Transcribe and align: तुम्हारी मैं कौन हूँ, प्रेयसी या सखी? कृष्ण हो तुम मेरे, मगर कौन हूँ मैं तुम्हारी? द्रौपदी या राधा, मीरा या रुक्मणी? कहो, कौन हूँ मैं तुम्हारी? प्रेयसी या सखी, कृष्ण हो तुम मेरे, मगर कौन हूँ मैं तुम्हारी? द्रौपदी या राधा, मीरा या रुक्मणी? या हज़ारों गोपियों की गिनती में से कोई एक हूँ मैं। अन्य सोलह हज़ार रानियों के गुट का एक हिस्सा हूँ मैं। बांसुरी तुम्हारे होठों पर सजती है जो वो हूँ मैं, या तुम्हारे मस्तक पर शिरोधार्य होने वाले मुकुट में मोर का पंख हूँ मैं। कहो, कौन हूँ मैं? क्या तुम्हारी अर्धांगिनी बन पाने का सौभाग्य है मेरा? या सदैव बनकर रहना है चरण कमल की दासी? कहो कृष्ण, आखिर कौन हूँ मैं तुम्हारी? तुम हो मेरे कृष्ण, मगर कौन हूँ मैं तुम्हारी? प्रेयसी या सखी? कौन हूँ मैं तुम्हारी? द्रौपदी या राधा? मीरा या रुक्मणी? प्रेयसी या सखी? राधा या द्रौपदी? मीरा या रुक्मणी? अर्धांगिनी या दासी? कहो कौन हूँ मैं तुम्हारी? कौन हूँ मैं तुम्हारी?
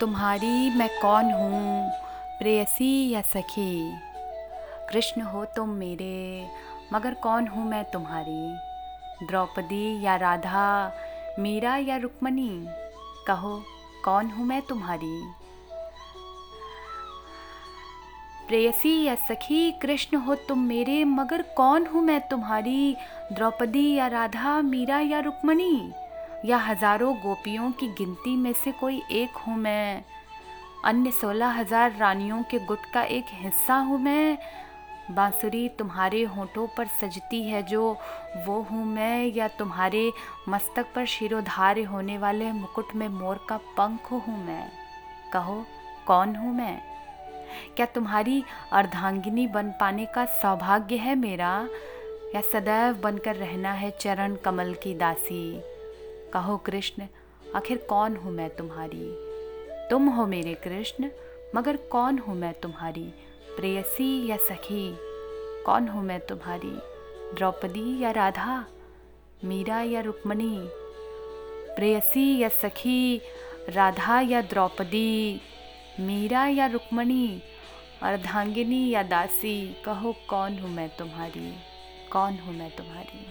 तुम्हारी 0.00 0.70
मैं 0.70 1.00
कौन 1.02 1.24
हूँ, 1.24 1.90
प्रेयसी 2.38 3.10
या 3.10 3.20
सखी? 3.20 3.92
कृष्ण 4.90 5.20
हो 5.20 5.44
तुम 5.44 5.68
मेरे, 5.68 6.48
मगर 6.92 7.14
कौन 7.14 7.46
हूँ 7.46 7.68
मैं 7.68 7.84
तुम्हारी? 7.84 8.56
द्रौपदी 9.26 10.02
या 10.02 10.16
राधा, 10.16 10.92
मीरा 11.38 11.76
या 11.76 11.96
रुक्मणी? 11.96 12.66
कहो, 13.26 13.62
कौन 14.04 14.26
हूँ 14.26 14.46
मैं 14.46 14.62
तुम्हारी? 14.62 15.24
प्रेयसी 18.48 19.04
या 19.04 19.14
सखी, 19.14 19.72
कृष्ण 19.72 20.16
हो 20.16 20.34
तुम 20.34 20.58
मेरे, 20.58 21.04
मगर 21.04 21.42
कौन 21.42 21.86
हूँ 21.86 22.02
मैं 22.02 22.20
तुम्हारी? 22.20 22.96
द्रौपदी 23.32 23.94
या 23.94 24.06
राधा, 24.06 24.60
मीरा 24.62 25.00
या 25.00 25.20
रुक्मणी? 25.20 25.92
या 26.44 26.56
हज़ारों 26.58 27.14
गोपियों 27.16 27.70
की 27.72 27.88
गिनती 27.88 28.36
में 28.36 28.52
से 28.52 28.72
कोई 28.72 29.02
एक 29.10 29.36
हूँ 29.36 29.56
मैं। 29.56 30.04
अन्य 30.84 31.10
सोलह 31.10 31.48
हज़ार 31.50 31.96
रानियों 31.96 32.42
के 32.42 32.58
गुट 32.58 32.84
का 32.94 33.02
एक 33.02 33.24
हिस्सा 33.32 33.74
हूँ 33.74 33.98
मैं। 33.98 34.38
बांसुरी 35.10 35.68
तुम्हारे 35.68 36.22
होठों 36.24 36.66
पर 36.66 36.86
सजती 36.86 37.42
है 37.42 37.62
जो 37.62 37.96
वो 38.46 38.60
हूँ 38.60 38.84
मैं, 38.86 39.26
या 39.26 39.48
तुम्हारे 39.48 40.12
मस्तक 40.48 40.86
पर 40.94 41.06
शिरोधार्य 41.06 41.82
होने 41.82 42.18
वाले 42.18 42.52
मुकुट 42.52 42.94
में 42.94 43.08
मोर 43.08 43.46
का 43.48 43.56
पंख 43.56 44.12
हूँ 44.12 44.44
मैं। 44.46 44.70
कहो, 45.32 45.64
कौन 46.06 46.36
हूँ 46.36 46.54
मैं? 46.56 46.80
क्या 47.76 47.86
तुम्हारी 47.86 48.42
अर्धांगिनी 48.72 49.46
बन 49.46 49.70
पाने 49.70 50.06
का 50.06 50.24
सौभाग्य 50.24 50.96
है 50.96 51.14
मेरा? 51.14 51.68
या 52.34 52.40
सदैव 52.40 52.94
बनकर 52.94 53.36
रहना 53.36 53.72
है 53.72 53.90
चरण 53.90 54.36
कमल 54.36 54.74
की 54.74 54.94
दासी? 54.94 55.73
कहो 56.34 56.56
कृष्ण, 56.56 57.06
आखिर 57.54 57.78
कौन 57.78 58.16
हूँ 58.16 58.32
मैं 58.32 58.56
तुम्हारी? 58.56 59.14
तुम 59.90 60.08
हो 60.08 60.26
मेरे 60.26 60.54
कृष्ण, 60.54 61.08
मगर 61.54 61.76
कौन 61.76 62.18
हूँ 62.18 62.36
मैं 62.36 62.54
तुम्हारी? 62.54 63.14
प्रेयसी 63.56 64.26
या 64.26 64.36
सखी? 64.36 64.96
कौन 65.66 65.88
हूँ 65.88 66.04
मैं 66.04 66.20
तुम्हारी? 66.20 66.76
द्रौपदी 67.34 68.02
या 68.02 68.10
राधा? 68.10 68.64
मीरा 69.44 69.82
या 69.82 70.00
रुक्मणी? 70.00 70.58
प्रेयसी 71.76 72.38
या 72.38 72.48
सखी? 72.48 73.20
राधा 73.68 74.20
या 74.20 74.40
द्रौपदी? 74.40 75.40
मीरा 76.00 76.46
या 76.46 76.66
रुक्मणी? 76.66 77.42
अर्धांगिनी 78.02 78.90
या 78.90 79.02
दासी? 79.02 79.76
कहो 79.84 80.14
कौन 80.28 80.58
हूँ 80.58 80.70
मैं 80.70 80.88
तुम्हारी? 80.88 81.54
कौन 82.12 82.38
हूँ 82.38 82.54
मैं 82.54 82.76
तुम्हारी? 82.76 83.26